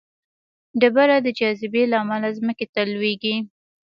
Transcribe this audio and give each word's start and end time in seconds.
ډبره 0.81 1.15
د 1.21 1.27
جاذبې 1.39 1.83
له 1.91 1.97
امله 2.03 2.29
ځمکې 2.37 2.65
ته 2.73 2.81
لویږي. 2.91 3.35